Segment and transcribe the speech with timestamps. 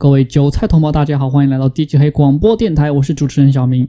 [0.00, 3.86] 各位韭菜同胞，大家好，欢迎来到地级黑广播电台，我是主持人小明。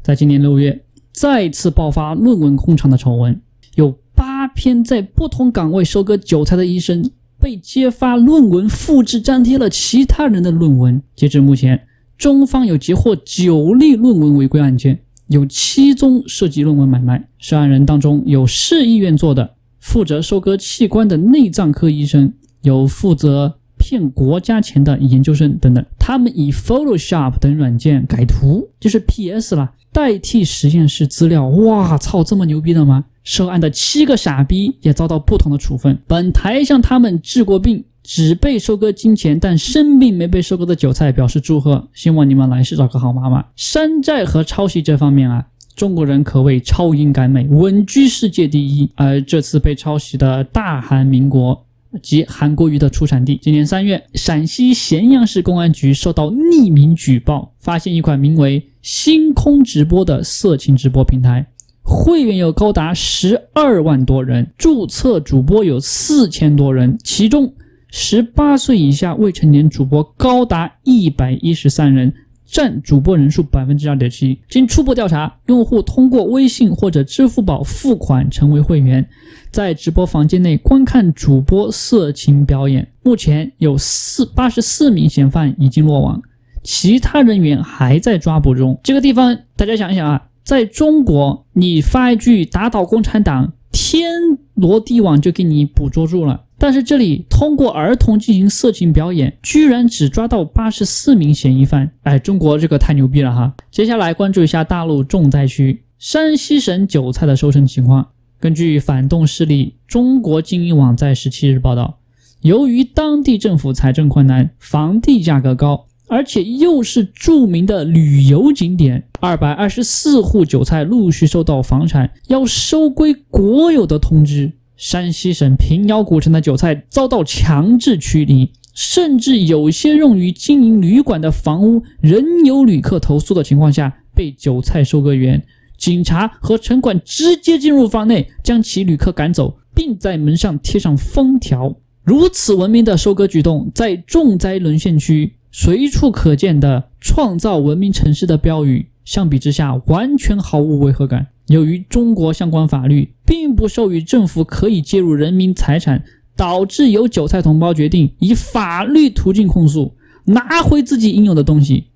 [0.00, 3.38] 在今年六月，再次爆发论文空场的丑闻，
[3.74, 11.02] 有八篇在不同岗位收割韭菜的医生被揭发论文复制粘贴了其他人的论文。
[11.14, 11.78] 截至目前，
[12.16, 17.28] 中方有截获九例论文违规案件，有七宗涉及论文买卖。
[17.38, 22.32] 涉案人当中有市医院做的，负责收割器官的内脏科医生，
[22.62, 23.56] 有负责。
[23.84, 31.46] 骗国家钱的研究生等等，他们以 Photoshop 等软件改图，就是 PS 了，代替实验室资料。
[31.48, 33.04] 哇操，这么牛逼的吗？
[33.24, 35.98] 涉案的七个傻逼也遭到不同的处分。
[36.06, 43.44] 本台向他们治过病，只被收割金钱，但生病没被收割的韭菜表示祝贺，希望你们来世找个好妈妈。
[43.54, 45.44] 山寨和抄袭这方面啊，
[45.76, 48.90] 中国人可谓超英赶美，稳居世界第一。
[48.94, 51.66] 而这次被抄袭的大韩民国。
[52.02, 53.38] 及韩国瑜的出产地。
[53.42, 61.46] 今年三月，陕西咸阳市公安局收到匿名举报，发现一款名为“星空直播”的色情直播平台，
[61.82, 67.52] 会员有高达十二万多人，注册主播有四千多人，其中
[67.90, 72.12] 十八岁以下未成年主播高达一百一十三人。
[72.54, 74.38] 占主播人数百分之二点七。
[74.48, 79.04] 经初步调查，用户通过微信或者支付宝付款成为会员，
[79.50, 82.86] 在直播房间内观看主播色情表演。
[83.02, 86.22] 目前有四八十四名嫌犯已经落网，
[86.62, 88.78] 其他人员还在抓捕中。
[88.84, 94.12] 这个地方大家想一想啊，在中国，你发一句“打倒共产党”，天
[94.54, 96.44] 罗地网就给你捕捉住了。
[96.64, 101.92] 但是这里通过儿童进行色情表演，居然只抓到八十四名嫌疑犯！
[102.04, 103.54] 哎，中国这个太牛逼了哈！
[103.70, 108.08] 接下来关注一下大陆重灾区山西省韭菜的收成情况。
[108.40, 111.98] 根据反动势力中国经营网在十七日报道，
[112.40, 124.50] 由于当地政府财政困难，房地价格高，而且又是著名的旅游景点，二百二十四户韭菜陆续收到房产要收归国有的通知。
[124.76, 135.44] 山西省平遥古城的韭菜遭到强制驱离，甚至有些用于经营旅馆的房屋仍有旅客投诉的情况下，被韭菜收割员、
[135.76, 141.76] 警察和城管直接进入房内，将其旅客赶走，并在门上贴上封条。
[142.02, 151.28] 如此文明的收割举动，在重灾沦陷区随处可见的“创造文明城市”的标语，相比之下完全毫无违和感。
[151.48, 156.02] 由于中国相关法律并不授予政府可以介入人民财产，
[156.36, 159.94] 导致有韭菜同胞决定以法律途径控诉，
[160.24, 161.88] 拿回自己应有的东西。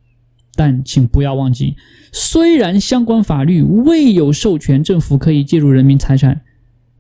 [0.55, 1.77] 但请不要忘记，
[2.13, 6.41] 虽然相关法律未有授权政府可以介入人民财产，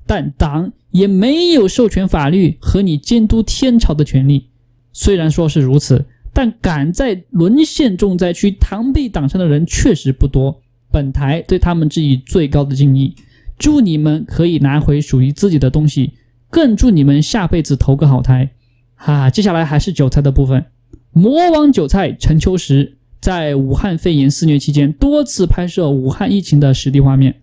[0.06, 4.48] 但党也没有授权法律和你监督天朝的权利。
[4.92, 10.62] 虽然说是如此，但敢在沦陷重灾区螳臂挡车的人确实不多。
[10.90, 13.14] 本台对他们致以最高的敬意，
[13.58, 16.14] 祝你们可以拿回属于自己的东西，
[16.48, 18.50] 更祝你们下辈子投个好胎。
[18.94, 20.64] 哈，接下来还是韭菜的部分。
[21.12, 27.42] 魔王韭菜陈秋实在武汉肺炎肆虐期间多次拍摄武汉疫情的实地画面，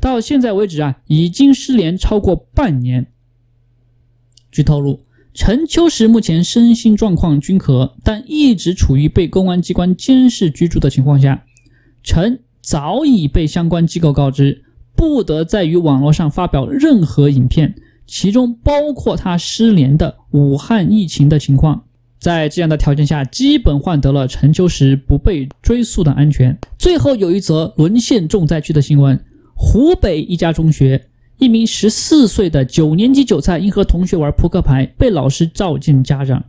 [0.00, 3.06] 到现在为止啊，已经失联超过半年。
[4.52, 5.00] 据透露，
[5.32, 11.44] 陈秋实目前身心状况均可，但一直处于被公安机关监视居住的情况下。
[12.02, 12.40] 陈。
[12.66, 14.64] 早已被相关机构告知，
[14.96, 17.72] 不得在于网络上发表任何影片，
[18.08, 21.84] 其中包括他失联的武汉疫情的情况。
[22.18, 26.58] 在这样的条件下，基本换得了陈秋实不被追溯的安全。
[26.76, 29.16] 最后有一则沦陷重灾区的新闻：
[29.54, 31.00] 湖北一家中学，
[31.38, 36.44] 一名十四岁的九年级韭菜因和同学玩扑克牌，被老师召见家长。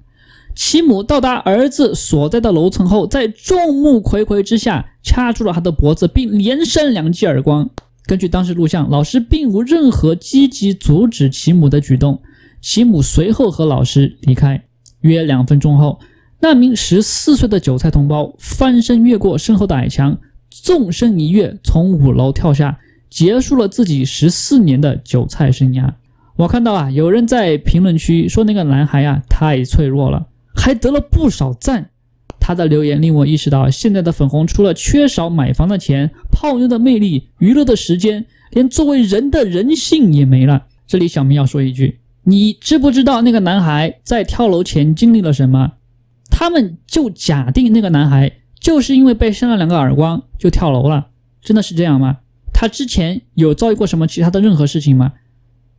[0.60, 7.70] 其母到达儿子所在的楼层后，在众目睽睽之下掐住了他的脖子，并连扇两记耳光。
[8.08, 12.20] 根据当时录像，老师并无任何积极阻止其母的举动。
[12.60, 14.64] 其母随后和老师离开。
[15.02, 16.00] 约两分钟后，
[16.40, 20.18] 那名十四岁的韭菜同胞翻身越过身后的矮墙，
[20.50, 22.80] 纵身一跃，从五楼跳下，
[23.12, 25.94] 结束了自己十四年的韭菜生涯。
[26.36, 30.26] 我看到啊，有人在评论区说那个男孩啊太脆弱了。
[30.68, 31.92] 还得了不少赞，
[32.42, 40.66] 他的留言令我意识到，现在的粉红除了缺少买房的钱、泡妞的魅力、娱乐的时间，连作为人的人性也没了。
[40.86, 45.72] 这里小明要说一句，你知不知道那个男孩在跳楼前经历了什么？
[46.30, 48.30] 他们就假定那个男孩
[48.60, 51.08] 就是因为被扇了两个耳光就跳楼了，
[51.42, 52.18] 真的是这样吗？
[52.54, 55.14] 他之前有遭遇过什么其他的任何事情吗？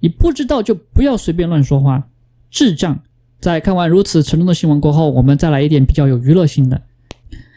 [0.00, 2.08] 你不知道就不要随便乱说话，
[2.50, 3.02] 智障。
[3.40, 6.82] 在看完如此沉重的新闻过后，我们再来一点比较有娱乐性的。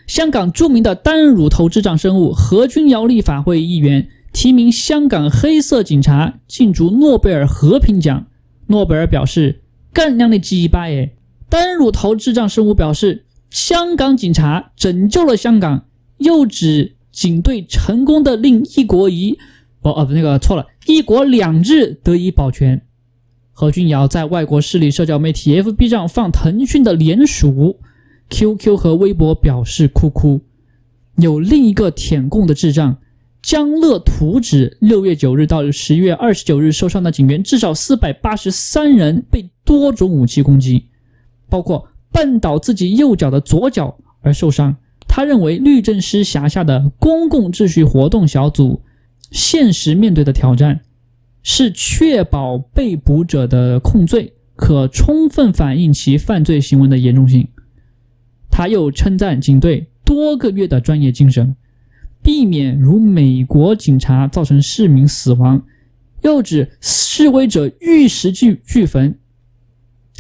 [0.08, 8.28] 香港著名的单乳头智障生物何君尧立法会议员提名香港黑色警察竞逐诺贝尔和平奖。
[8.68, 9.62] 诺贝尔表示
[9.92, 11.16] ：“干娘的鸡巴耶！”
[11.50, 15.86] 单乳头智障生物表示：“香港警察拯救了香港。”
[16.20, 19.38] 又指警队成功的令一国一
[19.82, 22.82] 不哦不那个错了，一国两制得以保全。
[23.62, 27.80] 何君尧在外国势力社交媒体 FB 上放腾讯的联署
[28.32, 30.42] ，QQ 和微博表示哭哭。
[31.18, 32.98] 有另一个舔共的智障
[33.44, 40.88] 江乐图指，六月九日到十一月二十九日受伤的警员至少四百八十三人被多种武器攻击，
[41.48, 44.76] 包括绊倒自己右脚的左脚而受伤。
[45.08, 48.82] 他认为律政司辖下的公共秩序活动小组
[49.30, 50.82] 现实面对的挑战
[51.44, 57.48] 是确保被捕者的控罪可充分反映其犯罪行为的严重性。
[58.50, 61.56] 他又称赞警队多个月的专业精神，
[62.22, 65.64] 避免如美国警察造成市民死亡。
[66.22, 69.18] 又指示威者玉石俱俱焚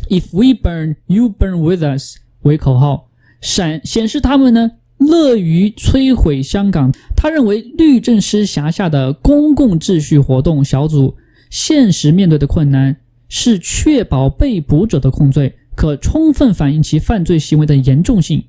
[0.09, 3.09] ，“If we burn, you burn with us” 为口号，
[3.39, 4.71] 闪显示他们呢。
[5.01, 6.91] 乐于摧毁香港。
[7.15, 11.15] 他认为律政司辖下的公共秩序活动小组
[11.49, 12.95] 现实面对的困难
[13.29, 18.43] 是确保被捕者的控罪可充分反映其犯罪行为的严重性。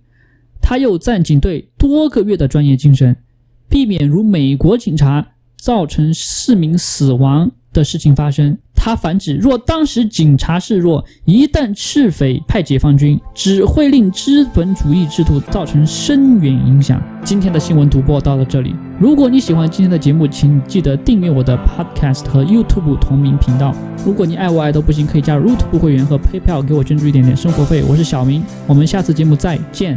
[0.61, 3.17] 他又赞警队多个月的专业精神，
[3.69, 5.27] 避免如美国警察
[5.57, 8.57] 造成市民死亡的事情发生。
[8.85, 17.01] 他反指，若当时警察示弱，一旦赤匪派解放军，只会令资本主义制度造成深远影响。
[17.25, 23.73] 今天的新闻独播到了这里，如果你喜欢今天的节目，请记得订阅我的 Podcast 和 YouTube 同名频道。
[24.05, 27.85] 如果你爱我爱都不行，可以加入 YouTube 会员和 PayPal 给我捐助一点点生活费。
[27.89, 29.97] 我是小明，我们下次节目再见。